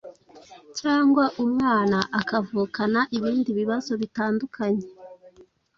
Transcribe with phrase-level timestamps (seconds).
[0.79, 4.85] cyangwa umwana akavukana ibindi bibazo bitandukanye